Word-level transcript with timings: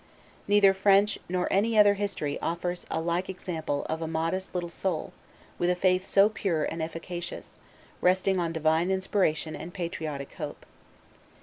Neither 0.47 0.73
French 0.73 1.19
nor 1.29 1.47
any 1.53 1.77
other 1.77 1.93
history 1.93 2.39
offers 2.39 2.87
a 2.89 2.99
like 2.99 3.29
example 3.29 3.85
of 3.87 4.01
a 4.01 4.07
modest 4.07 4.55
little 4.55 4.71
soul, 4.71 5.13
with 5.59 5.69
a 5.69 5.75
faith 5.75 6.07
so 6.07 6.27
pure 6.27 6.63
and 6.63 6.81
efficacious, 6.81 7.59
resting 8.01 8.39
on 8.39 8.51
divine 8.51 8.89
inspiration 8.89 9.55
and 9.55 9.71
patriotic 9.75 10.33
hope. 10.33 10.65